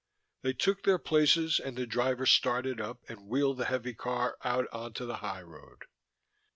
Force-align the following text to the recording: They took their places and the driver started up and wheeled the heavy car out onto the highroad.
They 0.41 0.53
took 0.53 0.81
their 0.81 0.97
places 0.97 1.59
and 1.59 1.77
the 1.77 1.85
driver 1.85 2.25
started 2.25 2.81
up 2.81 3.03
and 3.07 3.27
wheeled 3.27 3.57
the 3.57 3.65
heavy 3.65 3.93
car 3.93 4.35
out 4.43 4.65
onto 4.71 5.05
the 5.05 5.17
highroad. 5.17 5.85